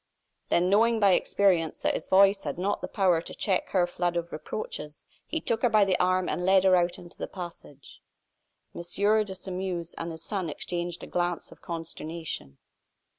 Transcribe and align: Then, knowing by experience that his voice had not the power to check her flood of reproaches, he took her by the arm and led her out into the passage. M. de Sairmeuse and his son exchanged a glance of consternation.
Then, 0.49 0.67
knowing 0.67 0.99
by 0.99 1.11
experience 1.11 1.77
that 1.77 1.93
his 1.93 2.07
voice 2.07 2.43
had 2.43 2.57
not 2.57 2.81
the 2.81 2.87
power 2.87 3.21
to 3.21 3.35
check 3.35 3.69
her 3.69 3.85
flood 3.85 4.17
of 4.17 4.31
reproaches, 4.31 5.05
he 5.27 5.39
took 5.39 5.61
her 5.61 5.69
by 5.69 5.85
the 5.85 5.95
arm 5.99 6.27
and 6.27 6.43
led 6.43 6.63
her 6.63 6.75
out 6.75 6.97
into 6.97 7.19
the 7.19 7.27
passage. 7.27 8.01
M. 8.73 8.81
de 8.81 9.35
Sairmeuse 9.35 9.93
and 9.99 10.09
his 10.11 10.23
son 10.23 10.49
exchanged 10.49 11.03
a 11.03 11.05
glance 11.07 11.51
of 11.51 11.61
consternation. 11.61 12.57